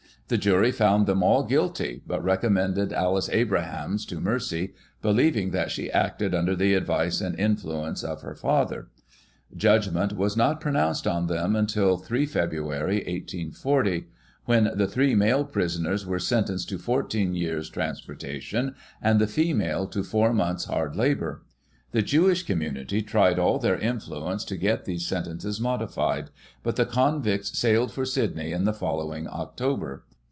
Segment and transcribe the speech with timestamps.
[0.27, 5.91] The jury found them all guilty, but recommended Alice Abrahams to mercy, believing that she
[5.91, 8.87] acted under the advice and influence of her father.
[9.53, 14.05] Judgment was not pro nounced on them until 3 Feb., 1840,
[14.45, 20.01] when the three male prisoners were sentenced to fourteen years' transportation, and the female to
[20.01, 21.43] four months' hard labour.
[21.91, 26.29] The Jewish community tried all their influence to get these sentences modified,
[26.63, 30.05] but the convicts sailed for Sydney in the following October.